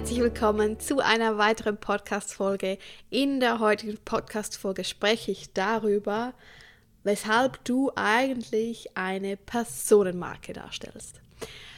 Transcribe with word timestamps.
herzlich 0.00 0.20
willkommen 0.20 0.80
zu 0.80 1.00
einer 1.00 1.36
weiteren 1.36 1.76
Podcast-Folge. 1.76 2.78
In 3.10 3.38
der 3.38 3.60
heutigen 3.60 3.98
Podcast-Folge 4.02 4.82
spreche 4.82 5.30
ich 5.30 5.52
darüber, 5.52 6.32
weshalb 7.04 7.62
du 7.66 7.92
eigentlich 7.96 8.96
eine 8.96 9.36
Personenmarke 9.36 10.54
darstellst. 10.54 11.20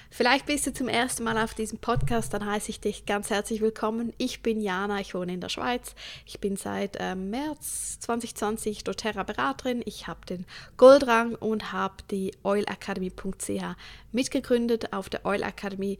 Vielleicht 0.09 0.47
bist 0.47 0.69
du 0.69 0.73
zum 0.73 0.87
ersten 0.87 1.25
Mal 1.25 1.37
auf 1.37 1.55
diesem 1.55 1.79
Podcast, 1.79 2.33
dann 2.33 2.47
heiße 2.47 2.71
ich 2.71 2.79
dich 2.79 3.07
ganz 3.07 3.29
herzlich 3.29 3.61
willkommen. 3.61 4.13
Ich 4.19 4.41
bin 4.41 4.61
Jana, 4.61 5.01
ich 5.01 5.17
wohne 5.17 5.35
in 5.35 5.41
der 5.41 5.49
Schweiz. 5.49 5.97
Ich 6.25 6.39
bin 6.39 6.57
seit 6.57 6.99
äh, 7.01 7.17
März 7.17 7.99
2020 8.01 8.85
doTERRA 8.85 9.25
Beraterin. 9.25 9.83
Ich 9.85 10.07
habe 10.07 10.25
den 10.27 10.47
Goldrang 10.77 11.35
und 11.35 11.73
habe 11.73 11.97
die 12.13 12.33
oilacademy.ch 12.45 13.65
mitgegründet. 14.13 14.93
Auf 14.93 15.09
der 15.09 15.27
Oil 15.27 15.43
Academy 15.43 15.99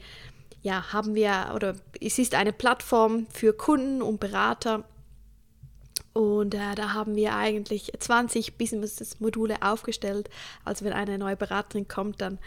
ja, 0.63 0.93
haben 0.93 1.15
wir, 1.15 1.53
oder 1.55 1.75
es 2.01 2.19
ist 2.19 2.35
eine 2.35 2.53
Plattform 2.53 3.27
für 3.33 3.53
Kunden 3.53 4.01
und 4.01 4.21
Berater. 4.21 4.85
Und 6.13 6.55
äh, 6.55 6.75
da 6.75 6.93
haben 6.93 7.17
wir 7.17 7.35
eigentlich 7.35 7.93
20 7.99 8.59
Business-Module 8.59 9.63
aufgestellt. 9.63 10.29
Also 10.65 10.85
wenn 10.85 10.93
eine 10.93 11.19
neue 11.19 11.37
Beraterin 11.37 11.89
kommt, 11.89 12.21
dann 12.21 12.39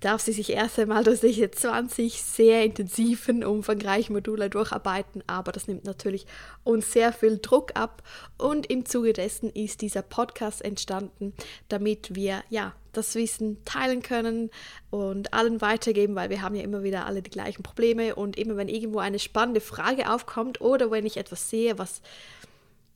darf 0.00 0.20
sie 0.20 0.32
sich 0.32 0.52
erst 0.52 0.78
einmal 0.78 1.04
durch 1.04 1.20
diese 1.20 1.50
20 1.50 2.22
sehr 2.22 2.64
intensiven, 2.64 3.44
umfangreichen 3.44 4.14
Module 4.14 4.48
durcharbeiten, 4.48 5.22
aber 5.26 5.52
das 5.52 5.66
nimmt 5.66 5.84
natürlich 5.84 6.26
uns 6.64 6.92
sehr 6.92 7.12
viel 7.12 7.38
Druck 7.38 7.72
ab. 7.74 8.02
Und 8.36 8.66
im 8.70 8.86
Zuge 8.86 9.12
dessen 9.12 9.50
ist 9.50 9.80
dieser 9.80 10.02
Podcast 10.02 10.64
entstanden, 10.64 11.32
damit 11.68 12.14
wir 12.14 12.42
ja 12.50 12.74
das 12.92 13.14
Wissen 13.14 13.64
teilen 13.64 14.02
können 14.02 14.50
und 14.90 15.32
allen 15.32 15.60
weitergeben, 15.60 16.14
weil 16.14 16.30
wir 16.30 16.42
haben 16.42 16.54
ja 16.54 16.62
immer 16.62 16.82
wieder 16.82 17.06
alle 17.06 17.22
die 17.22 17.30
gleichen 17.30 17.62
Probleme. 17.62 18.14
Und 18.14 18.36
immer 18.38 18.56
wenn 18.56 18.68
irgendwo 18.68 18.98
eine 18.98 19.18
spannende 19.18 19.60
Frage 19.60 20.10
aufkommt 20.10 20.60
oder 20.60 20.90
wenn 20.90 21.06
ich 21.06 21.16
etwas 21.16 21.50
sehe, 21.50 21.78
was 21.78 22.02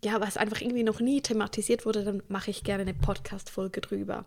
ja, 0.05 0.20
was 0.20 0.36
einfach 0.36 0.61
irgendwie 0.61 0.83
noch 0.83 1.00
nie 1.00 1.20
thematisiert 1.20 1.86
wurde, 1.86 2.03
dann 2.03 2.22
mache 2.28 2.50
ich 2.50 2.64
gerne 2.64 2.83
eine 2.83 2.95
Podcast-Folge 2.95 3.81
drüber. 3.81 4.25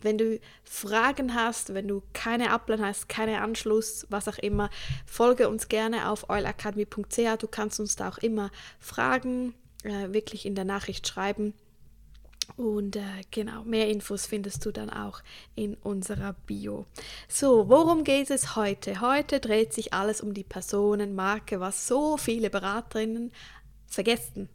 Wenn 0.00 0.18
du 0.18 0.38
Fragen 0.62 1.34
hast, 1.34 1.74
wenn 1.74 1.88
du 1.88 2.02
keine 2.12 2.50
Upline 2.52 2.86
hast, 2.86 3.08
keinen 3.08 3.36
Anschluss, 3.36 4.06
was 4.08 4.28
auch 4.28 4.38
immer, 4.38 4.70
folge 5.04 5.48
uns 5.48 5.68
gerne 5.68 6.10
auf 6.10 6.30
oilacademy.ch. 6.30 7.38
Du 7.40 7.48
kannst 7.48 7.80
uns 7.80 7.96
da 7.96 8.08
auch 8.08 8.18
immer 8.18 8.50
Fragen 8.78 9.54
äh, 9.82 10.12
wirklich 10.12 10.46
in 10.46 10.54
der 10.54 10.64
Nachricht 10.64 11.08
schreiben. 11.08 11.54
Und 12.56 12.94
äh, 12.94 13.02
genau, 13.32 13.64
mehr 13.64 13.88
Infos 13.88 14.26
findest 14.26 14.64
du 14.64 14.70
dann 14.70 14.90
auch 14.90 15.22
in 15.56 15.74
unserer 15.74 16.34
Bio. 16.46 16.86
So, 17.28 17.68
worum 17.68 18.04
geht 18.04 18.30
es 18.30 18.54
heute? 18.54 19.00
Heute 19.00 19.40
dreht 19.40 19.72
sich 19.72 19.92
alles 19.92 20.20
um 20.20 20.32
die 20.32 20.44
Personenmarke, 20.44 21.58
was 21.58 21.88
so 21.88 22.16
viele 22.16 22.48
Beraterinnen 22.48 23.32
vergessen. 23.88 24.48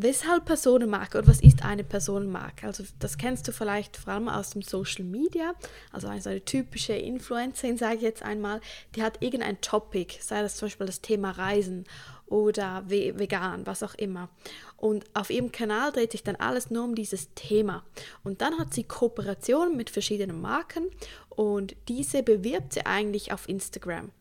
Weshalb 0.00 0.44
Personenmarke 0.44 1.18
oder 1.18 1.26
was 1.26 1.40
ist 1.40 1.64
eine 1.64 1.82
Personenmarke? 1.82 2.68
Also 2.68 2.84
das 3.00 3.18
kennst 3.18 3.48
du 3.48 3.52
vielleicht 3.52 3.96
vor 3.96 4.12
allem 4.12 4.28
aus 4.28 4.50
dem 4.50 4.62
Social 4.62 5.04
Media. 5.04 5.54
Also 5.90 6.06
eine 6.06 6.44
typische 6.44 6.92
Influencerin, 6.92 7.76
sage 7.76 7.96
ich 7.96 8.02
jetzt 8.02 8.22
einmal, 8.22 8.60
die 8.94 9.02
hat 9.02 9.20
irgendein 9.20 9.60
Topic, 9.60 10.14
sei 10.20 10.40
das 10.40 10.56
zum 10.56 10.66
Beispiel 10.66 10.86
das 10.86 11.00
Thema 11.00 11.32
Reisen 11.32 11.84
oder 12.26 12.84
vegan, 12.86 13.66
was 13.66 13.82
auch 13.82 13.96
immer. 13.96 14.28
Und 14.76 15.04
auf 15.14 15.30
ihrem 15.30 15.50
Kanal 15.50 15.90
dreht 15.90 16.12
sich 16.12 16.22
dann 16.22 16.36
alles 16.36 16.70
nur 16.70 16.84
um 16.84 16.94
dieses 16.94 17.34
Thema. 17.34 17.82
Und 18.22 18.40
dann 18.40 18.56
hat 18.56 18.74
sie 18.74 18.84
Kooperationen 18.84 19.76
mit 19.76 19.90
verschiedenen 19.90 20.40
Marken 20.40 20.90
und 21.28 21.74
diese 21.88 22.22
bewirbt 22.22 22.72
sie 22.74 22.86
eigentlich 22.86 23.32
auf 23.32 23.48
Instagram. 23.48 24.12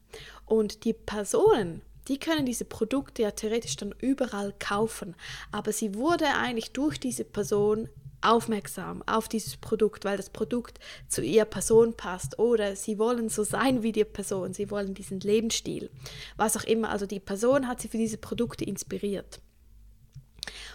Und 0.47 0.85
die 0.85 0.94
Personen, 0.94 1.83
die 2.07 2.19
können 2.19 2.45
diese 2.45 2.66
Produkte 2.66 3.23
ja 3.23 3.31
theoretisch 3.31 3.75
dann 3.75 3.94
überall 4.00 4.53
kaufen. 4.59 5.16
Aber 5.51 5.72
sie 5.72 5.95
wurde 5.95 6.25
eigentlich 6.28 6.72
durch 6.72 7.00
diese 7.00 7.25
Person 7.25 7.90
aufmerksam 8.22 9.03
auf 9.06 9.28
dieses 9.28 9.57
Produkt, 9.57 10.06
weil 10.06 10.18
das 10.18 10.29
Produkt 10.29 10.79
zu 11.07 11.22
ihrer 11.22 11.45
Person 11.45 11.95
passt 11.95 12.40
oder 12.40 12.75
sie 12.75 12.97
wollen 12.97 13.29
so 13.29 13.44
sein 13.44 13.84
wie 13.84 13.91
die 13.91 14.06
Person, 14.06 14.53
sie 14.53 14.72
wollen 14.72 14.94
diesen 14.94 15.19
Lebensstil, 15.19 15.91
was 16.35 16.57
auch 16.57 16.63
immer. 16.63 16.90
Also 16.90 17.06
die 17.06 17.19
Person 17.19 17.68
hat 17.68 17.81
sie 17.81 17.88
für 17.88 17.97
diese 17.97 18.18
Produkte 18.18 18.66
inspiriert. 18.66 19.39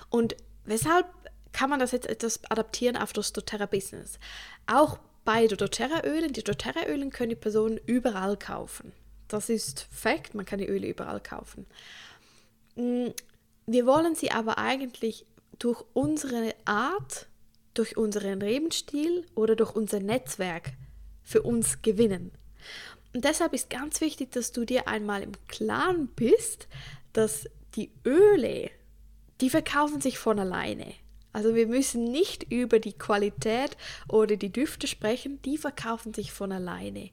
Und 0.09 0.37
weshalb 0.64 1.06
kann 1.53 1.70
man 1.70 1.81
das 1.81 1.93
jetzt 1.93 2.06
etwas 2.06 2.41
adaptieren 2.49 2.97
auf 2.97 3.12
das 3.12 3.32
doTERRA-Business? 3.32 4.19
Auch 4.66 4.99
bei 5.25 5.47
doTERRA-Ölen, 5.47 6.32
die 6.32 6.44
doTERRA-Ölen 6.44 7.10
können 7.10 7.31
die 7.31 7.37
Personen 7.37 7.78
überall 7.87 8.37
kaufen. 8.37 8.93
Das 9.32 9.48
ist 9.48 9.88
Fakt, 9.91 10.34
man 10.34 10.44
kann 10.44 10.59
die 10.59 10.69
Öle 10.69 10.87
überall 10.87 11.20
kaufen. 11.20 11.66
Mm, 12.76 13.09
wir 13.66 13.87
wollen 13.87 14.15
sie 14.15 14.31
aber 14.31 14.59
eigentlich 14.59 15.25
durch 15.59 15.82
unsere 15.94 16.54
Art, 16.66 17.28
durch 17.72 17.97
unseren 17.97 18.41
Lebensstil 18.41 19.26
oder 19.34 19.56
durch 19.56 19.75
unser 19.75 20.00
Netzwerk 20.00 20.72
für 21.22 21.43
uns 21.43 21.81
gewinnen. 21.81 22.31
Und 23.15 23.25
deshalb 23.25 23.54
ist 23.54 23.70
ganz 23.70 24.03
wichtig, 24.03 24.32
dass 24.32 24.53
du 24.53 24.66
dir 24.66 24.87
einmal 24.87 25.22
im 25.22 25.32
Klaren 25.49 26.09
bist, 26.09 26.69
dass 27.14 27.49
die 27.75 27.91
Öle, 28.04 28.70
die 29.41 29.49
verkaufen 29.49 30.03
sich 30.03 30.19
von 30.19 30.38
alleine. 30.38 30.93
Also 31.32 31.54
wir 31.54 31.66
müssen 31.66 32.04
nicht 32.04 32.53
über 32.53 32.78
die 32.78 32.93
Qualität 32.93 33.78
oder 34.09 34.37
die 34.37 34.53
Düfte 34.53 34.87
sprechen, 34.87 35.41
die 35.43 35.56
verkaufen 35.56 36.12
sich 36.12 36.32
von 36.32 36.53
alleine. 36.53 37.10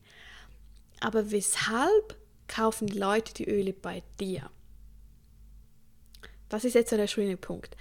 Aber 1.00 1.32
weshalb 1.32 2.18
kaufen 2.48 2.88
die 2.88 2.98
Leute 2.98 3.34
die 3.34 3.50
Öle 3.50 3.74
bei 3.74 4.04
dir? 4.20 4.50
Das 6.50 6.66
ist 6.66 6.74
jetzt 6.74 6.90
so 6.90 6.98
der 6.98 7.08
schöne 7.08 7.38
Punkt. 7.38 7.76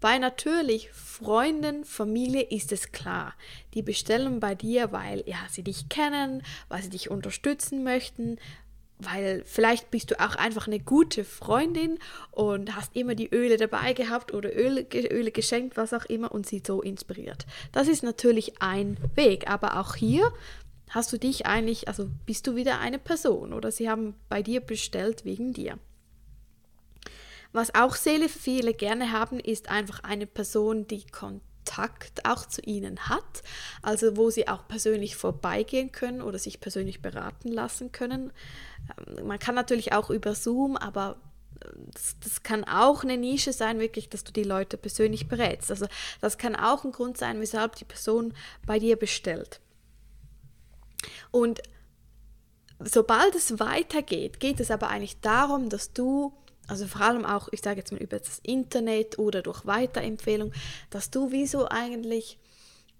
Bei 0.00 0.18
natürlich 0.18 0.90
Freunden, 0.92 1.84
Familie 1.84 2.42
ist 2.42 2.70
es 2.72 2.92
klar. 2.92 3.34
Die 3.74 3.82
bestellen 3.82 4.40
bei 4.40 4.54
dir, 4.54 4.92
weil 4.92 5.22
ja, 5.26 5.38
sie 5.50 5.62
dich 5.62 5.88
kennen, 5.88 6.42
weil 6.68 6.82
sie 6.82 6.90
dich 6.90 7.10
unterstützen 7.10 7.82
möchten, 7.82 8.38
weil 8.98 9.42
vielleicht 9.44 9.90
bist 9.90 10.10
du 10.10 10.20
auch 10.20 10.36
einfach 10.36 10.66
eine 10.66 10.80
gute 10.80 11.24
Freundin 11.24 11.98
und 12.30 12.74
hast 12.76 12.94
immer 12.96 13.14
die 13.14 13.28
Öle 13.34 13.56
dabei 13.56 13.92
gehabt 13.92 14.32
oder 14.32 14.54
Öle, 14.54 14.86
Öle 14.92 15.30
geschenkt, 15.30 15.76
was 15.76 15.92
auch 15.92 16.04
immer 16.06 16.32
und 16.32 16.46
sie 16.46 16.62
so 16.66 16.82
inspiriert. 16.82 17.46
Das 17.72 17.88
ist 17.88 18.02
natürlich 18.02 18.60
ein 18.60 18.96
Weg, 19.14 19.50
aber 19.50 19.80
auch 19.80 19.96
hier 19.96 20.32
hast 20.90 21.12
du 21.12 21.18
dich 21.18 21.46
eigentlich, 21.46 21.88
also 21.88 22.08
bist 22.26 22.46
du 22.46 22.54
wieder 22.54 22.78
eine 22.78 22.98
Person 22.98 23.52
oder 23.52 23.70
sie 23.70 23.90
haben 23.90 24.14
bei 24.28 24.42
dir 24.42 24.60
bestellt 24.60 25.24
wegen 25.24 25.52
dir. 25.52 25.78
Was 27.52 27.74
auch 27.74 27.94
sehr 27.94 28.28
viele 28.28 28.74
gerne 28.74 29.12
haben, 29.12 29.40
ist 29.40 29.70
einfach 29.70 30.00
eine 30.04 30.26
Person, 30.26 30.86
die 30.86 31.06
Kontakt 31.06 32.28
auch 32.28 32.46
zu 32.46 32.60
ihnen 32.60 33.08
hat, 33.08 33.42
also 33.82 34.16
wo 34.16 34.30
sie 34.30 34.46
auch 34.46 34.68
persönlich 34.68 35.16
vorbeigehen 35.16 35.90
können 35.90 36.20
oder 36.20 36.38
sich 36.38 36.60
persönlich 36.60 37.00
beraten 37.02 37.48
lassen 37.48 37.92
können. 37.92 38.32
Ähm, 39.08 39.26
man 39.26 39.38
kann 39.38 39.54
natürlich 39.54 39.92
auch 39.92 40.10
über 40.10 40.34
Zoom, 40.34 40.76
aber 40.76 41.16
äh, 41.60 41.68
das, 41.92 42.16
das, 42.22 42.42
kann 42.42 42.64
auch 42.64 43.02
eine 43.02 43.16
Nische 43.16 43.52
sein, 43.52 43.80
wirklich, 43.80 44.08
dass 44.10 44.22
du 44.22 44.32
die 44.32 44.44
Leute 44.44 44.76
persönlich 44.76 45.26
berätst. 45.26 45.70
Also 45.70 45.86
das 46.20 46.38
kann 46.38 46.56
auch 46.56 46.84
ein 46.84 46.92
Grund 46.92 47.16
sein, 47.16 47.40
weshalb 47.40 47.76
die 47.76 47.84
Person 47.84 48.34
bei 48.66 48.78
dir 48.78 48.96
bestellt. 48.96 49.60
Und 51.30 51.60
sobald 52.80 53.34
es 53.34 53.58
weitergeht, 53.58 54.40
geht 54.40 54.60
es 54.60 54.70
aber 54.70 54.88
eigentlich 54.88 55.20
darum, 55.20 55.68
dass 55.68 55.92
du, 55.92 56.32
also 56.66 56.86
vor 56.86 57.02
allem 57.02 57.24
auch, 57.24 57.48
ich 57.52 57.60
sage 57.62 57.78
jetzt 57.78 57.92
mal 57.92 58.02
über 58.02 58.18
das 58.18 58.40
Internet 58.40 59.18
oder 59.18 59.42
durch 59.42 59.66
Weiterempfehlung, 59.66 60.52
dass 60.90 61.10
du 61.10 61.30
wie 61.30 61.46
so 61.46 61.68
eigentlich 61.68 62.38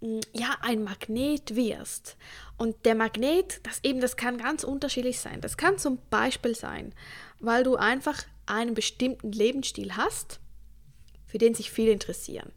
mm, 0.00 0.20
ja 0.32 0.56
ein 0.62 0.84
Magnet 0.84 1.56
wirst. 1.56 2.16
Und 2.56 2.86
der 2.86 2.94
Magnet, 2.94 3.60
das 3.64 3.80
eben, 3.82 4.00
das 4.00 4.16
kann 4.16 4.38
ganz 4.38 4.64
unterschiedlich 4.64 5.20
sein. 5.20 5.40
Das 5.40 5.56
kann 5.56 5.78
zum 5.78 5.98
Beispiel 6.10 6.54
sein, 6.54 6.94
weil 7.40 7.64
du 7.64 7.76
einfach 7.76 8.22
einen 8.46 8.74
bestimmten 8.74 9.32
Lebensstil 9.32 9.96
hast, 9.96 10.40
für 11.26 11.38
den 11.38 11.54
sich 11.54 11.70
viele 11.70 11.92
interessieren. 11.92 12.52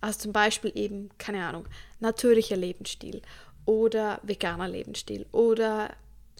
Also 0.00 0.20
zum 0.20 0.32
Beispiel 0.32 0.70
eben, 0.74 1.08
keine 1.18 1.46
Ahnung, 1.46 1.66
natürlicher 1.98 2.56
Lebensstil 2.56 3.22
oder 3.66 4.20
veganer 4.22 4.68
Lebensstil 4.68 5.26
oder 5.32 5.90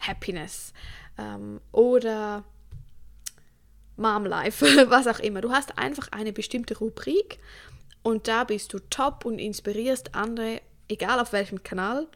Happiness 0.01 0.73
ähm, 1.17 1.61
oder 1.71 2.43
Mom 3.97 4.25
Life, 4.25 4.65
was 4.89 5.07
auch 5.07 5.19
immer. 5.19 5.41
Du 5.41 5.51
hast 5.51 5.77
einfach 5.77 6.09
eine 6.11 6.33
bestimmte 6.33 6.77
Rubrik 6.77 7.39
und 8.03 8.27
da 8.27 8.43
bist 8.43 8.73
du 8.73 8.79
top 8.79 9.25
und 9.25 9.39
inspirierst 9.39 10.15
andere, 10.15 10.61
egal 10.87 11.19
auf 11.19 11.33
welchem 11.33 11.63
Kanal. 11.63 12.07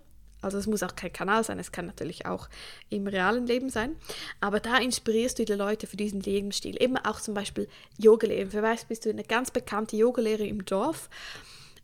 Also 0.41 0.57
es 0.57 0.67
muss 0.67 0.83
auch 0.83 0.95
kein 0.95 1.11
Kanal 1.11 1.43
sein, 1.43 1.59
es 1.59 1.73
kann 1.73 1.85
natürlich 1.85 2.25
auch 2.25 2.47
im 2.89 3.07
realen 3.07 3.45
Leben 3.45 3.69
sein. 3.69 3.97
Aber 4.39 4.61
da 4.61 4.77
inspirierst 4.77 5.39
du 5.39 5.45
die 5.45 5.53
Leute 5.53 5.85
für 5.85 5.97
diesen 5.97 6.21
Lebensstil. 6.21 6.81
Eben 6.81 6.95
auch 6.95 7.19
zum 7.19 7.33
Beispiel 7.33 7.67
Yogalehrer. 7.97 8.61
Weiß, 8.61 8.85
bist 8.85 9.05
du 9.05 9.09
eine 9.09 9.25
ganz 9.25 9.51
bekannte 9.51 9.97
Yogalehrerin 9.97 10.47
im 10.47 10.65
Dorf 10.65 11.09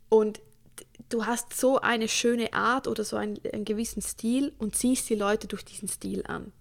und 0.08 0.40
du 1.08 1.26
hast 1.26 1.54
so 1.58 1.80
eine 1.80 2.08
schöne 2.08 2.52
Art 2.52 2.88
oder 2.88 3.04
so 3.04 3.16
einen, 3.16 3.38
einen 3.52 3.64
gewissen 3.64 4.02
Stil 4.02 4.52
und 4.58 4.76
ziehst 4.76 5.08
die 5.08 5.14
Leute 5.14 5.46
durch 5.46 5.64
diesen 5.64 5.88
Stil 5.88 6.24
an. 6.26 6.52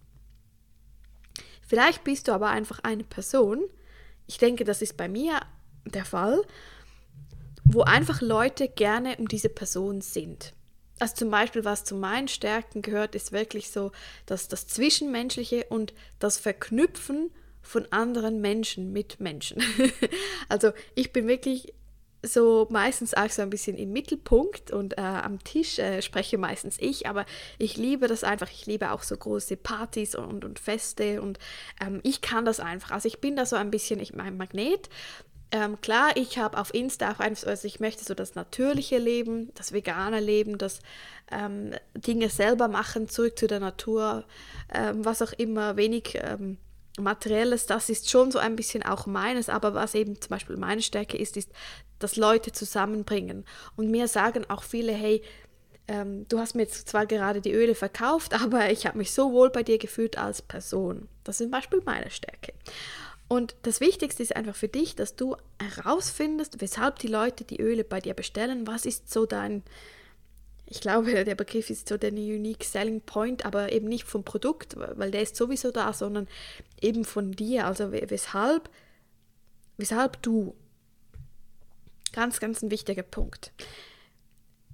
Vielleicht 1.67 2.03
bist 2.03 2.27
du 2.27 2.31
aber 2.31 2.49
einfach 2.49 2.79
eine 2.83 3.03
Person, 3.03 3.63
ich 4.27 4.37
denke, 4.37 4.63
das 4.63 4.81
ist 4.81 4.97
bei 4.97 5.07
mir 5.07 5.39
der 5.85 6.05
Fall, 6.05 6.41
wo 7.63 7.81
einfach 7.81 8.21
Leute 8.21 8.67
gerne 8.67 9.17
um 9.17 9.27
diese 9.27 9.49
Person 9.49 10.01
sind. 10.01 10.53
Also 10.99 11.15
zum 11.15 11.31
Beispiel, 11.31 11.65
was 11.65 11.83
zu 11.83 11.95
meinen 11.95 12.27
Stärken 12.27 12.81
gehört, 12.81 13.15
ist 13.15 13.31
wirklich 13.31 13.69
so, 13.69 13.91
dass 14.25 14.47
das 14.47 14.67
Zwischenmenschliche 14.67 15.65
und 15.69 15.93
das 16.19 16.37
Verknüpfen 16.37 17.31
von 17.61 17.85
anderen 17.91 18.39
Menschen 18.39 18.93
mit 18.93 19.19
Menschen. 19.19 19.61
also 20.49 20.71
ich 20.93 21.11
bin 21.11 21.27
wirklich 21.27 21.73
so 22.25 22.67
meistens 22.69 23.13
auch 23.13 23.29
so 23.29 23.41
ein 23.41 23.49
bisschen 23.49 23.77
im 23.77 23.91
Mittelpunkt 23.91 24.71
und 24.71 24.97
äh, 24.97 25.01
am 25.01 25.43
Tisch 25.43 25.79
äh, 25.79 26.01
spreche 26.01 26.37
meistens 26.37 26.77
ich, 26.79 27.07
aber 27.07 27.25
ich 27.57 27.77
liebe 27.77 28.07
das 28.07 28.23
einfach. 28.23 28.49
Ich 28.51 28.65
liebe 28.65 28.91
auch 28.91 29.03
so 29.03 29.15
große 29.15 29.57
Partys 29.57 30.15
und, 30.15 30.45
und 30.45 30.59
Feste 30.59 31.21
und 31.21 31.39
ähm, 31.81 31.99
ich 32.03 32.21
kann 32.21 32.45
das 32.45 32.59
einfach. 32.59 32.91
Also 32.91 33.07
ich 33.07 33.19
bin 33.19 33.35
da 33.35 33.45
so 33.45 33.55
ein 33.55 33.71
bisschen 33.71 33.99
ich, 33.99 34.13
mein 34.13 34.37
Magnet. 34.37 34.89
Ähm, 35.51 35.79
klar, 35.79 36.11
ich 36.15 36.37
habe 36.37 36.57
auf 36.57 36.73
Insta 36.73 37.11
auch 37.11 37.19
einfach, 37.19 37.47
also 37.47 37.67
ich 37.67 37.79
möchte 37.79 38.03
so 38.03 38.13
das 38.13 38.35
natürliche 38.35 38.97
Leben, 38.97 39.51
das 39.53 39.71
vegane 39.71 40.19
Leben, 40.19 40.57
das 40.57 40.79
ähm, 41.31 41.71
Dinge 41.93 42.29
selber 42.29 42.67
machen, 42.67 43.07
zurück 43.07 43.37
zu 43.37 43.47
der 43.47 43.59
Natur, 43.59 44.25
ähm, 44.73 45.05
was 45.05 45.21
auch 45.21 45.33
immer, 45.33 45.77
wenig 45.77 46.17
ähm, 46.21 46.57
Materielles, 46.99 47.65
das 47.65 47.89
ist 47.89 48.09
schon 48.09 48.31
so 48.31 48.39
ein 48.39 48.55
bisschen 48.55 48.83
auch 48.83 49.05
meines, 49.05 49.49
aber 49.49 49.73
was 49.73 49.95
eben 49.95 50.19
zum 50.21 50.29
Beispiel 50.29 50.57
meine 50.57 50.81
Stärke 50.81 51.17
ist, 51.17 51.35
ist 51.35 51.51
das 51.99 52.15
Leute 52.15 52.51
zusammenbringen. 52.51 53.45
Und 53.75 53.91
mir 53.91 54.07
sagen 54.07 54.45
auch 54.49 54.63
viele, 54.63 54.93
hey, 54.93 55.21
ähm, 55.87 56.27
du 56.29 56.39
hast 56.39 56.55
mir 56.55 56.63
jetzt 56.63 56.89
zwar 56.89 57.05
gerade 57.05 57.41
die 57.41 57.53
Öle 57.53 57.75
verkauft, 57.75 58.33
aber 58.41 58.71
ich 58.71 58.85
habe 58.85 58.97
mich 58.97 59.11
so 59.11 59.31
wohl 59.31 59.49
bei 59.49 59.63
dir 59.63 59.77
gefühlt 59.77 60.17
als 60.17 60.41
Person. 60.41 61.07
Das 61.23 61.39
ist 61.39 61.45
zum 61.45 61.51
Beispiel 61.51 61.81
meine 61.85 62.09
Stärke. 62.09 62.53
Und 63.27 63.55
das 63.63 63.81
Wichtigste 63.81 64.21
ist 64.21 64.35
einfach 64.35 64.55
für 64.55 64.67
dich, 64.67 64.95
dass 64.95 65.15
du 65.15 65.35
herausfindest, 65.59 66.61
weshalb 66.61 66.99
die 66.99 67.07
Leute 67.07 67.43
die 67.43 67.59
Öle 67.59 67.83
bei 67.83 67.99
dir 67.99 68.13
bestellen. 68.13 68.67
Was 68.67 68.85
ist 68.85 69.11
so 69.11 69.25
dein, 69.25 69.63
ich 70.67 70.81
glaube, 70.81 71.23
der 71.23 71.35
Begriff 71.35 71.69
ist 71.69 71.89
so 71.89 71.97
der 71.97 72.11
Unique 72.11 72.63
Selling 72.63 73.01
Point, 73.01 73.45
aber 73.45 73.71
eben 73.71 73.87
nicht 73.87 74.05
vom 74.05 74.23
Produkt, 74.23 74.75
weil 74.77 75.11
der 75.11 75.21
ist 75.21 75.35
sowieso 75.35 75.71
da, 75.71 75.93
sondern 75.93 76.27
eben 76.81 77.05
von 77.05 77.31
dir. 77.31 77.67
Also 77.67 77.91
weshalb, 77.91 78.69
weshalb 79.77 80.21
du. 80.21 80.55
Ganz, 82.13 82.39
ganz 82.39 82.61
ein 82.61 82.71
wichtiger 82.71 83.03
Punkt. 83.03 83.51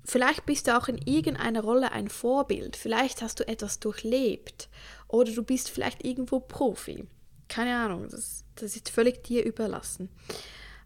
Vielleicht 0.06 0.46
bist 0.46 0.68
du 0.68 0.78
auch 0.78 0.88
in 0.88 0.98
irgendeiner 0.98 1.62
Rolle 1.62 1.92
ein 1.92 2.10
Vorbild. 2.10 2.76
Vielleicht 2.76 3.22
hast 3.22 3.40
du 3.40 3.48
etwas 3.48 3.80
durchlebt. 3.80 4.70
Oder 5.08 5.32
du 5.32 5.44
bist 5.44 5.70
vielleicht 5.70 6.06
irgendwo 6.06 6.40
Profi. 6.40 7.06
Keine 7.48 7.76
Ahnung, 7.76 8.08
das, 8.10 8.46
das 8.56 8.76
ist 8.76 8.90
völlig 8.90 9.24
dir 9.24 9.44
überlassen. 9.44 10.10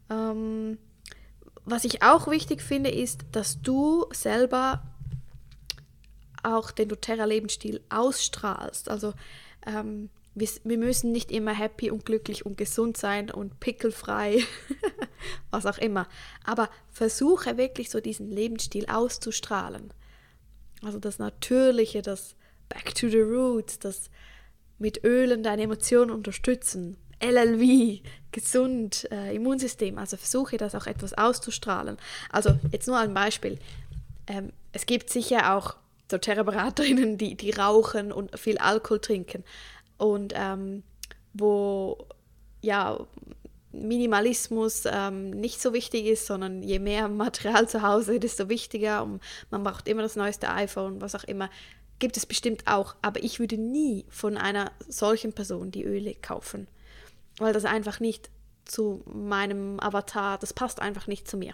Ähm, 0.10 0.78
was 1.64 1.84
ich 1.84 2.02
auch 2.02 2.28
wichtig 2.28 2.62
finde, 2.62 2.90
ist, 2.90 3.26
dass 3.32 3.62
du 3.62 4.06
selber 4.12 4.84
auch 6.46 6.72
den 6.72 6.90
doTERRA-Lebensstil 6.90 7.82
ausstrahlst. 7.90 8.90
Also 8.90 9.14
ähm, 9.66 10.10
wir, 10.34 10.50
wir, 10.64 10.78
müssen 10.78 11.12
nicht 11.12 11.32
immer 11.32 11.54
happy 11.54 11.90
und 11.90 12.06
glücklich 12.06 12.46
und 12.46 12.58
gesund 12.58 12.98
sein 12.98 13.32
und 13.32 13.60
pickelfrei, 13.60 14.44
was 15.52 15.66
auch 15.66 15.78
immer. 15.78 16.08
Aber 16.44 16.70
versuche 16.92 17.58
wirklich 17.58 17.90
so 17.90 18.02
diesen 18.02 18.30
Lebensstil 18.30 18.86
auszustrahlen. 18.88 19.94
Also 20.84 21.00
das 21.00 21.20
Natürliche, 21.20 22.02
das 22.02 22.36
Back 22.70 22.96
to 22.96 23.10
the 23.10 23.22
Roots, 23.22 23.80
das 23.80 24.10
mit 24.78 25.04
Ölen 25.04 25.44
deine 25.44 25.64
Emotionen 25.64 26.12
unterstützen. 26.12 26.98
LLV, 27.22 28.02
gesund, 28.32 29.08
äh, 29.12 29.34
Immunsystem. 29.34 29.98
Also 29.98 30.18
versuche 30.18 30.58
das 30.58 30.76
auch 30.76 30.86
etwas 30.86 31.14
auszustrahlen. 31.14 31.98
Also 32.30 32.60
jetzt 32.72 32.88
nur 32.88 32.98
ein 32.98 33.14
Beispiel. 33.14 33.58
Ähm, 34.28 34.52
es 34.74 34.86
gibt 34.86 35.10
sicher 35.10 35.56
auch 35.56 35.76
doTERRA-Beraterinnen, 36.10 37.18
die, 37.18 37.36
die 37.36 37.52
rauchen 37.52 38.12
und 38.12 38.38
viel 38.40 38.58
Alkohol 38.58 39.00
trinken. 39.00 39.44
Und 39.98 40.34
ähm, 40.36 40.84
wo 41.34 42.08
ja 42.62 43.00
Minimalismus 43.72 44.84
ähm, 44.86 45.32
nicht 45.32 45.62
so 45.62 45.74
wichtig 45.74 46.06
ist, 46.06 46.26
sondern 46.26 46.64
je 46.64 46.80
mehr 46.80 47.08
Material 47.08 47.68
zu 47.68 47.82
Hause, 47.82 48.20
desto 48.20 48.50
wichtiger. 48.50 49.04
Und 49.04 49.22
man 49.52 49.64
braucht 49.64 49.88
immer 49.88 50.02
das 50.02 50.16
neueste 50.16 50.50
iPhone, 50.50 51.02
was 51.02 51.16
auch 51.16 51.24
immer, 51.26 51.50
gibt 52.00 52.18
es 52.18 52.26
bestimmt 52.26 52.68
auch, 52.68 52.96
aber 53.02 53.24
ich 53.24 53.40
würde 53.40 53.58
nie 53.58 54.06
von 54.10 54.38
einer 54.38 54.72
solchen 54.88 55.34
Person 55.34 55.72
die 55.72 55.84
Öle 55.84 56.14
kaufen, 56.16 56.68
weil 57.38 57.54
das 57.54 57.66
einfach 57.66 58.00
nicht 58.00 58.30
zu 58.66 59.04
meinem 59.06 59.80
Avatar, 59.80 60.38
das 60.38 60.54
passt 60.54 60.82
einfach 60.82 61.08
nicht 61.08 61.28
zu 61.28 61.38
mir. 61.38 61.54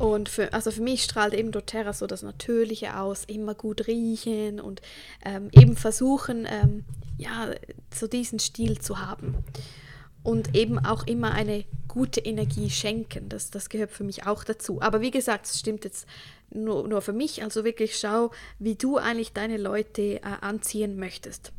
Und 0.00 0.30
für, 0.30 0.54
also 0.54 0.70
für 0.70 0.80
mich 0.80 1.04
strahlt 1.04 1.34
eben 1.34 1.52
doTERRA 1.52 1.92
so 1.92 2.06
das 2.06 2.22
Natürliche 2.22 2.98
aus, 2.98 3.24
immer 3.26 3.54
gut 3.54 3.86
riechen 3.86 4.58
und 4.58 4.80
ähm, 5.22 5.50
eben 5.52 5.76
versuchen, 5.76 6.48
ähm, 6.50 6.86
ja, 7.18 7.50
so 7.94 8.06
diesen 8.06 8.38
Stil 8.38 8.80
zu 8.80 8.98
haben. 8.98 9.44
Und 10.22 10.56
eben 10.56 10.78
auch 10.78 11.06
immer 11.06 11.32
eine 11.32 11.66
gute 11.86 12.20
Energie 12.20 12.70
schenken. 12.70 13.28
Das, 13.28 13.50
das 13.50 13.68
gehört 13.68 13.90
für 13.90 14.04
mich 14.04 14.26
auch 14.26 14.42
dazu. 14.42 14.80
Aber 14.80 15.02
wie 15.02 15.10
gesagt, 15.10 15.44
es 15.44 15.58
stimmt 15.60 15.84
jetzt 15.84 16.06
nur, 16.48 16.88
nur 16.88 17.02
für 17.02 17.12
mich. 17.12 17.42
Also 17.42 17.64
wirklich 17.64 17.98
schau, 17.98 18.30
wie 18.58 18.76
du 18.76 18.96
eigentlich 18.96 19.34
deine 19.34 19.58
Leute 19.58 20.02
äh, 20.02 20.20
anziehen 20.40 20.98
möchtest. 20.98 21.52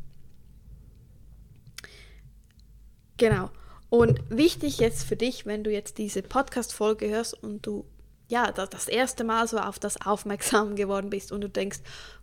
Genau. 3.18 3.50
Und 3.88 4.18
wichtig 4.30 4.78
jetzt 4.78 5.04
für 5.04 5.16
dich, 5.16 5.46
wenn 5.46 5.62
du 5.62 5.70
jetzt 5.70 5.98
diese 5.98 6.22
Podcast-Folge 6.22 7.08
hörst 7.08 7.40
und 7.40 7.64
du 7.64 7.84
ja, 8.32 8.50
das 8.50 8.88
erste 8.88 9.24
Mal 9.24 9.46
so 9.46 9.58
auf 9.58 9.78
das 9.78 10.00
aufmerksam 10.00 10.74
geworden 10.74 11.10
bist 11.10 11.32
und 11.32 11.42
du 11.42 11.50
denkst, 11.50 11.80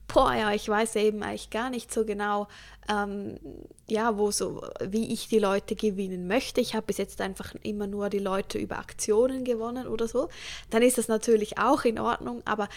boah, 0.07 0.33
ja, 0.33 0.51
ich 0.51 0.67
weiß 0.67 0.95
eben 0.95 1.21
eigentlich 1.21 1.51
gar 1.51 1.69
nicht 1.69 1.93
so 1.93 2.03
genau, 2.03 2.47
ähm, 2.89 3.39
ja, 3.87 4.17
wo 4.17 4.31
so, 4.31 4.67
wie 4.81 5.13
ich 5.13 5.27
die 5.27 5.37
Leute 5.37 5.75
gewinnen 5.75 6.25
möchte. 6.25 6.61
Ich 6.61 6.73
habe 6.73 6.87
bis 6.87 6.97
jetzt 6.97 7.21
einfach 7.21 7.53
immer 7.61 7.85
nur 7.85 8.09
die 8.09 8.17
Leute 8.17 8.57
über 8.57 8.79
Aktionen 8.79 9.43
gewonnen 9.43 9.85
oder 9.85 10.07
so. 10.07 10.29
Dann 10.71 10.81
ist 10.81 10.97
das 10.97 11.09
natürlich 11.09 11.59
auch 11.59 11.85
in 11.85 11.99
Ordnung, 11.99 12.41
aber 12.43 12.69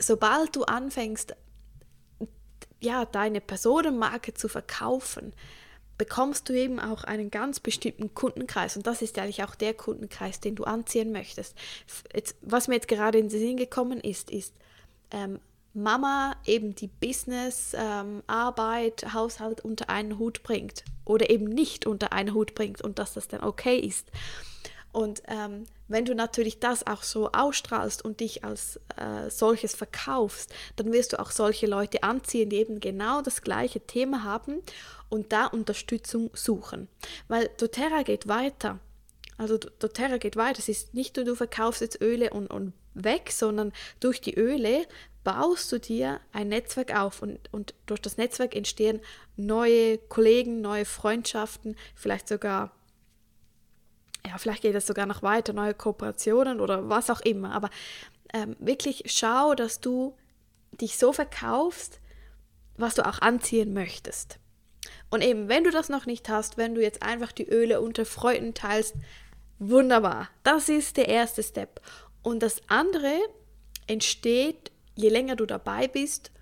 sobald 0.00 0.56
du 0.56 0.64
anfängst, 0.64 1.36
ja, 2.80 3.04
deine 3.04 3.40
Personenmarke 3.40 4.34
zu 4.34 4.48
verkaufen, 4.48 5.34
bekommst 5.98 6.48
du 6.48 6.52
eben 6.52 6.78
auch 6.78 7.04
einen 7.04 7.30
ganz 7.30 7.60
bestimmten 7.60 8.14
Kundenkreis. 8.14 8.76
Und 8.76 8.86
das 8.86 9.02
ist 9.02 9.18
eigentlich 9.18 9.44
auch 9.44 9.54
der 9.54 9.74
Kundenkreis, 9.74 10.40
den 10.40 10.54
du 10.54 10.64
anziehen 10.64 11.12
möchtest. 11.12 11.56
Jetzt, 12.14 12.36
was 12.42 12.68
mir 12.68 12.74
jetzt 12.74 12.88
gerade 12.88 13.18
in 13.18 13.28
den 13.28 13.38
Sinn 13.38 13.56
gekommen 13.56 14.00
ist, 14.00 14.30
ist 14.30 14.54
ähm, 15.10 15.40
Mama 15.74 16.34
eben 16.46 16.74
die 16.74 16.88
Business, 16.88 17.74
ähm, 17.78 18.22
Arbeit, 18.26 19.12
Haushalt 19.12 19.60
unter 19.60 19.90
einen 19.90 20.18
Hut 20.18 20.42
bringt 20.42 20.84
oder 21.04 21.28
eben 21.28 21.44
nicht 21.44 21.86
unter 21.86 22.12
einen 22.12 22.34
Hut 22.34 22.54
bringt 22.54 22.80
und 22.80 22.98
dass 22.98 23.14
das 23.14 23.28
dann 23.28 23.42
okay 23.42 23.78
ist. 23.78 24.10
Und 24.92 25.22
ähm, 25.28 25.66
wenn 25.88 26.06
du 26.06 26.14
natürlich 26.14 26.58
das 26.58 26.86
auch 26.86 27.02
so 27.02 27.30
ausstrahlst 27.32 28.02
und 28.02 28.20
dich 28.20 28.44
als 28.44 28.80
äh, 28.96 29.28
solches 29.28 29.74
verkaufst, 29.74 30.50
dann 30.76 30.90
wirst 30.90 31.12
du 31.12 31.20
auch 31.20 31.30
solche 31.30 31.66
Leute 31.66 32.02
anziehen, 32.02 32.48
die 32.48 32.56
eben 32.56 32.80
genau 32.80 33.20
das 33.20 33.42
gleiche 33.42 33.80
Thema 33.80 34.24
haben 34.24 34.62
und 35.08 35.32
da 35.32 35.46
Unterstützung 35.46 36.30
suchen. 36.34 36.88
Weil 37.28 37.50
doTERRA 37.58 38.02
geht 38.02 38.28
weiter. 38.28 38.78
Also 39.38 39.58
doTERRA 39.58 40.18
geht 40.18 40.36
weiter. 40.36 40.58
Es 40.58 40.68
ist 40.68 40.94
nicht 40.94 41.16
nur, 41.16 41.24
du 41.24 41.34
verkaufst 41.34 41.80
jetzt 41.80 42.00
Öle 42.00 42.30
und, 42.30 42.48
und 42.48 42.72
weg, 42.94 43.30
sondern 43.30 43.72
durch 44.00 44.20
die 44.20 44.34
Öle 44.34 44.86
baust 45.24 45.72
du 45.72 45.80
dir 45.80 46.20
ein 46.32 46.48
Netzwerk 46.48 46.94
auf 46.96 47.20
und, 47.20 47.40
und 47.52 47.74
durch 47.86 48.00
das 48.00 48.16
Netzwerk 48.16 48.54
entstehen 48.54 49.00
neue 49.36 49.98
Kollegen, 49.98 50.60
neue 50.60 50.84
Freundschaften, 50.84 51.76
vielleicht 51.94 52.28
sogar 52.28 52.72
ja, 54.26 54.38
vielleicht 54.38 54.62
geht 54.62 54.74
es 54.74 54.86
sogar 54.86 55.06
noch 55.06 55.22
weiter, 55.22 55.52
neue 55.52 55.74
Kooperationen 55.74 56.60
oder 56.60 56.88
was 56.88 57.10
auch 57.10 57.20
immer. 57.20 57.52
Aber 57.52 57.70
ähm, 58.32 58.56
wirklich 58.58 59.04
schau, 59.06 59.54
dass 59.54 59.80
du 59.80 60.16
dich 60.72 60.98
so 60.98 61.12
verkaufst, 61.12 62.00
was 62.76 62.94
du 62.94 63.06
auch 63.06 63.20
anziehen 63.20 63.72
möchtest. 63.72 64.38
Und 65.16 65.22
eben, 65.22 65.48
wenn 65.48 65.64
du 65.64 65.70
das 65.70 65.88
noch 65.88 66.04
nicht 66.04 66.28
hast, 66.28 66.58
wenn 66.58 66.74
du 66.74 66.82
jetzt 66.82 67.02
einfach 67.02 67.32
die 67.32 67.48
Öle 67.48 67.80
unter 67.80 68.04
Freunden 68.04 68.52
teilst, 68.52 68.96
wunderbar. 69.58 70.28
Das 70.42 70.68
ist 70.68 70.98
der 70.98 71.08
erste 71.08 71.42
Step. 71.42 71.80
Und 72.22 72.42
das 72.42 72.60
andere 72.66 73.14
entsteht, 73.86 74.70
je 74.94 75.08
länger 75.08 75.34
du 75.34 75.46
dabei 75.46 75.88
bist, 75.88 76.32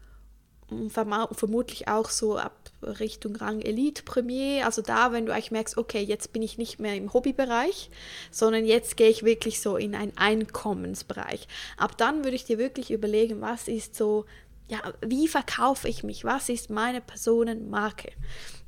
vermutlich 0.88 1.86
auch 1.86 2.10
so 2.10 2.36
ab 2.36 2.72
Richtung 2.82 3.36
Rang 3.36 3.60
Elite 3.60 4.02
Premier. 4.02 4.66
Also 4.66 4.82
da, 4.82 5.12
wenn 5.12 5.26
du 5.26 5.32
eigentlich 5.32 5.52
merkst, 5.52 5.78
okay, 5.78 6.02
jetzt 6.02 6.32
bin 6.32 6.42
ich 6.42 6.58
nicht 6.58 6.80
mehr 6.80 6.96
im 6.96 7.12
Hobbybereich, 7.12 7.90
sondern 8.32 8.66
jetzt 8.66 8.96
gehe 8.96 9.08
ich 9.08 9.22
wirklich 9.22 9.60
so 9.60 9.76
in 9.76 9.94
einen 9.94 10.16
Einkommensbereich. 10.16 11.46
Ab 11.76 11.96
dann 11.96 12.24
würde 12.24 12.34
ich 12.34 12.44
dir 12.44 12.58
wirklich 12.58 12.90
überlegen, 12.90 13.40
was 13.40 13.68
ist 13.68 13.94
so 13.94 14.24
ja, 14.66 14.80
wie 15.02 15.28
verkaufe 15.28 15.88
ich 15.88 16.02
mich? 16.02 16.24
Was 16.24 16.48
ist 16.48 16.70
meine 16.70 17.00
Personenmarke? 17.00 18.12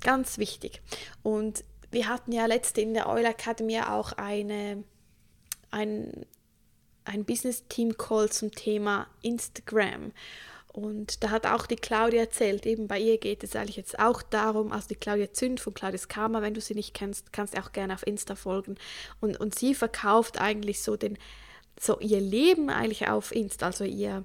Ganz 0.01 0.39
wichtig. 0.39 0.83
Und 1.23 1.65
wir 1.91 2.09
hatten 2.09 2.33
ja 2.33 2.47
letzte 2.47 2.83
in 2.83 2.95
der 2.95 3.09
Euler 3.09 3.31
Academy 3.31 3.81
auch 3.81 4.13
eine, 4.13 4.85
ein, 5.71 6.27
ein 7.05 7.25
Business-Team-Call 7.25 8.31
zum 8.31 8.51
Thema 8.51 9.07
Instagram. 9.23 10.13
Und 10.77 11.25
da 11.25 11.31
hat 11.31 11.47
auch 11.47 11.67
die 11.67 11.77
Claudia 11.77 12.21
erzählt, 12.21 12.67
eben 12.67 12.87
bei 12.87 12.99
ihr 12.99 13.17
geht 13.17 13.43
es 13.43 13.57
eigentlich 13.57 13.77
jetzt 13.77 13.99
auch 13.99 14.21
darum, 14.21 14.73
also 14.73 14.89
die 14.89 14.97
Claudia 14.97 15.33
Zünd 15.33 15.59
von 15.59 15.73
Claudius 15.73 16.09
Karma, 16.09 16.43
wenn 16.43 16.53
du 16.53 16.61
sie 16.61 16.75
nicht 16.75 16.93
kennst, 16.93 17.33
kannst 17.33 17.57
du 17.57 17.63
auch 17.63 17.73
gerne 17.73 17.95
auf 17.95 18.07
Insta 18.07 18.35
folgen. 18.35 18.75
Und, 19.23 19.41
und 19.41 19.59
sie 19.59 19.75
verkauft 19.75 20.39
eigentlich 20.39 20.83
so 20.83 20.97
den, 20.97 21.17
so 21.81 21.99
ihr 22.01 22.21
Leben 22.21 22.69
eigentlich 22.69 23.09
auf 23.09 23.35
Insta, 23.35 23.67
also 23.67 23.85
ihr 23.85 24.25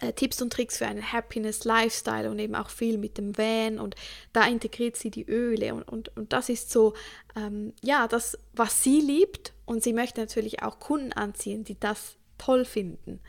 äh, 0.00 0.12
Tipps 0.12 0.40
und 0.40 0.52
Tricks 0.52 0.78
für 0.78 0.86
einen 0.86 1.12
Happiness 1.12 1.64
Lifestyle 1.64 2.30
und 2.30 2.38
eben 2.38 2.54
auch 2.54 2.70
viel 2.70 2.98
mit 2.98 3.18
dem 3.18 3.36
Van 3.36 3.78
und 3.78 3.94
da 4.32 4.46
integriert 4.46 4.96
sie 4.96 5.10
die 5.10 5.28
Öle 5.28 5.74
und, 5.74 5.82
und, 5.82 6.16
und 6.16 6.32
das 6.32 6.48
ist 6.48 6.70
so, 6.70 6.94
ähm, 7.36 7.72
ja, 7.82 8.08
das, 8.08 8.38
was 8.52 8.82
sie 8.82 9.00
liebt 9.00 9.52
und 9.64 9.82
sie 9.82 9.92
möchte 9.92 10.20
natürlich 10.20 10.62
auch 10.62 10.78
Kunden 10.78 11.12
anziehen, 11.12 11.64
die 11.64 11.78
das 11.78 12.16
toll 12.38 12.64
finden. 12.64 13.20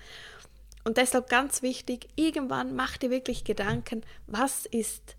Und 0.83 0.97
deshalb 0.97 1.29
ganz 1.29 1.61
wichtig, 1.61 2.07
irgendwann 2.15 2.75
mach 2.75 2.97
dir 2.97 3.09
wirklich 3.09 3.43
Gedanken, 3.43 4.03
was 4.27 4.65
ist, 4.65 5.15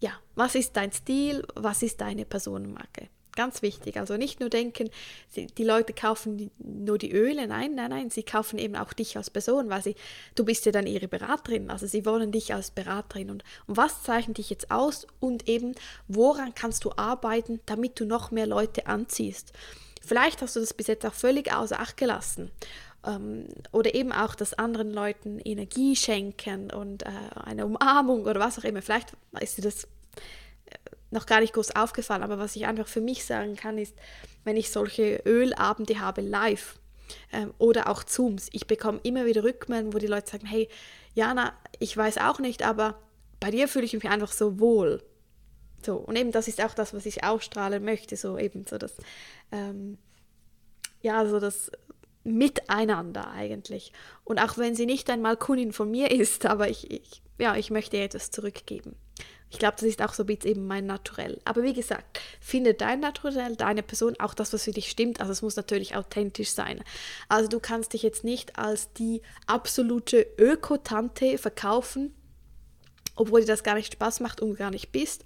ja, 0.00 0.12
was 0.34 0.54
ist 0.54 0.76
dein 0.76 0.92
Stil, 0.92 1.46
was 1.54 1.82
ist 1.82 2.00
deine 2.00 2.24
Personenmarke. 2.24 3.08
Ganz 3.34 3.62
wichtig. 3.62 3.96
Also 3.96 4.18
nicht 4.18 4.40
nur 4.40 4.50
denken, 4.50 4.90
die 5.34 5.64
Leute 5.64 5.94
kaufen 5.94 6.50
nur 6.58 6.98
die 6.98 7.12
Öle. 7.12 7.46
Nein, 7.46 7.74
nein, 7.74 7.88
nein. 7.88 8.10
Sie 8.10 8.22
kaufen 8.22 8.58
eben 8.58 8.76
auch 8.76 8.92
dich 8.92 9.16
als 9.16 9.30
Person, 9.30 9.70
weil 9.70 9.82
sie, 9.82 9.94
du 10.34 10.44
bist 10.44 10.66
ja 10.66 10.72
dann 10.72 10.86
ihre 10.86 11.08
Beraterin. 11.08 11.70
Also 11.70 11.86
sie 11.86 12.04
wollen 12.04 12.30
dich 12.30 12.52
als 12.52 12.70
Beraterin. 12.70 13.30
Und, 13.30 13.42
und 13.66 13.76
was 13.78 14.02
zeichnet 14.02 14.36
dich 14.36 14.50
jetzt 14.50 14.70
aus? 14.70 15.06
Und 15.18 15.48
eben, 15.48 15.74
woran 16.08 16.54
kannst 16.54 16.84
du 16.84 16.92
arbeiten, 16.96 17.60
damit 17.64 17.98
du 17.98 18.04
noch 18.04 18.30
mehr 18.30 18.46
Leute 18.46 18.86
anziehst? 18.86 19.52
Vielleicht 20.04 20.42
hast 20.42 20.56
du 20.56 20.60
das 20.60 20.74
bis 20.74 20.88
jetzt 20.88 21.06
auch 21.06 21.14
völlig 21.14 21.54
außer 21.54 21.80
Acht 21.80 21.96
gelassen 21.96 22.50
ähm, 23.06 23.46
oder 23.70 23.94
eben 23.94 24.12
auch, 24.12 24.34
dass 24.34 24.54
anderen 24.54 24.92
Leuten 24.92 25.38
Energie 25.38 25.96
schenken 25.96 26.70
und 26.70 27.04
äh, 27.04 27.10
eine 27.44 27.64
Umarmung 27.66 28.24
oder 28.24 28.40
was 28.40 28.58
auch 28.58 28.64
immer. 28.64 28.82
Vielleicht 28.82 29.12
ist 29.40 29.58
dir 29.58 29.62
das 29.62 29.86
noch 31.12 31.26
gar 31.26 31.40
nicht 31.40 31.52
groß 31.52 31.76
aufgefallen, 31.76 32.22
aber 32.22 32.38
was 32.38 32.56
ich 32.56 32.66
einfach 32.66 32.88
für 32.88 33.00
mich 33.00 33.24
sagen 33.24 33.56
kann, 33.56 33.78
ist, 33.78 33.94
wenn 34.44 34.56
ich 34.56 34.70
solche 34.70 35.22
Ölabende 35.26 36.00
habe 36.00 36.22
live 36.22 36.78
ähm, 37.32 37.52
oder 37.58 37.88
auch 37.88 38.02
Zooms, 38.04 38.48
ich 38.52 38.66
bekomme 38.66 39.00
immer 39.02 39.26
wieder 39.26 39.44
Rückmeldungen, 39.44 39.92
wo 39.92 39.98
die 39.98 40.06
Leute 40.06 40.30
sagen, 40.30 40.46
hey, 40.46 40.68
Jana, 41.14 41.52
ich 41.78 41.96
weiß 41.96 42.18
auch 42.18 42.38
nicht, 42.38 42.62
aber 42.62 42.98
bei 43.40 43.50
dir 43.50 43.68
fühle 43.68 43.84
ich 43.84 43.92
mich 43.92 44.08
einfach 44.08 44.32
so 44.32 44.58
wohl. 44.58 45.02
So, 45.84 45.96
und 45.96 46.16
eben 46.16 46.32
das 46.32 46.48
ist 46.48 46.62
auch 46.62 46.74
das, 46.74 46.94
was 46.94 47.06
ich 47.06 47.24
ausstrahlen 47.24 47.84
möchte, 47.84 48.16
so 48.16 48.38
eben 48.38 48.64
so 48.66 48.78
das, 48.78 48.94
ähm, 49.50 49.98
ja, 51.02 51.26
so 51.26 51.40
das 51.40 51.70
miteinander 52.24 53.28
eigentlich. 53.32 53.92
Und 54.24 54.38
auch 54.38 54.56
wenn 54.58 54.76
sie 54.76 54.86
nicht 54.86 55.10
einmal 55.10 55.36
Kundin 55.36 55.72
von 55.72 55.90
mir 55.90 56.10
ist, 56.12 56.46
aber 56.46 56.68
ich, 56.68 56.90
ich 56.90 57.22
ja, 57.38 57.56
ich 57.56 57.70
möchte 57.70 57.96
ihr 57.96 58.04
etwas 58.04 58.30
zurückgeben. 58.30 58.94
Ich 59.50 59.58
glaube, 59.58 59.74
das 59.78 59.82
ist 59.82 60.00
auch 60.00 60.14
so 60.14 60.22
ein 60.22 60.26
bisschen 60.26 60.50
eben 60.50 60.66
mein 60.66 60.86
Naturell. 60.86 61.38
Aber 61.44 61.62
wie 61.62 61.74
gesagt, 61.74 62.20
finde 62.40 62.72
dein 62.72 63.00
Naturell, 63.00 63.54
deine 63.54 63.82
Person, 63.82 64.14
auch 64.18 64.32
das, 64.32 64.52
was 64.54 64.64
für 64.64 64.70
dich 64.70 64.88
stimmt. 64.90 65.20
Also 65.20 65.32
es 65.32 65.42
muss 65.42 65.56
natürlich 65.56 65.94
authentisch 65.94 66.50
sein. 66.50 66.82
Also 67.28 67.50
du 67.50 67.60
kannst 67.60 67.92
dich 67.92 68.02
jetzt 68.02 68.24
nicht 68.24 68.58
als 68.58 68.94
die 68.94 69.20
absolute 69.46 70.26
Ökotante 70.38 71.36
verkaufen, 71.36 72.14
obwohl 73.14 73.40
dir 73.40 73.46
das 73.48 73.62
gar 73.62 73.74
nicht 73.74 73.92
Spaß 73.92 74.20
macht 74.20 74.40
und 74.40 74.56
gar 74.56 74.70
nicht 74.70 74.90
bist. 74.90 75.22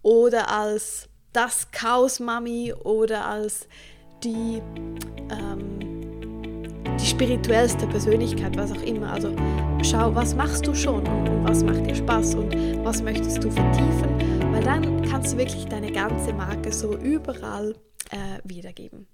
Oder 0.00 0.50
als 0.50 1.10
das 1.34 1.70
Chaos-Mami 1.70 2.72
oder 2.72 3.26
als 3.26 3.68
die... 4.24 4.62
Ähm, 5.30 5.98
die 6.98 7.06
spirituellste 7.06 7.86
Persönlichkeit, 7.86 8.56
was 8.56 8.72
auch 8.72 8.82
immer. 8.82 9.12
Also 9.12 9.28
schau, 9.82 10.14
was 10.14 10.34
machst 10.34 10.66
du 10.66 10.74
schon 10.74 11.06
und, 11.06 11.44
was 11.44 11.62
macht 11.62 11.86
dir 11.86 11.94
Spaß 11.94 12.34
und 12.34 12.54
was 12.84 13.02
möchtest 13.02 13.42
du 13.42 13.50
vertiefen, 13.50 14.52
weil 14.52 14.62
dann 14.62 15.02
kannst 15.02 15.32
du 15.32 15.38
wirklich 15.38 15.66
deine 15.66 15.92
ganze 15.92 16.32
Marke 16.32 16.72
so 16.72 16.96
überall 16.96 17.74
äh, 18.10 18.38
wiedergeben. 18.44 19.06